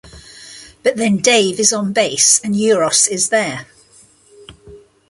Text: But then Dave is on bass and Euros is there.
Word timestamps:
But 0.81 0.95
then 0.95 1.17
Dave 1.17 1.59
is 1.59 1.71
on 1.71 1.93
bass 1.93 2.41
and 2.43 2.55
Euros 2.55 3.07
is 3.07 3.29
there. 3.29 3.67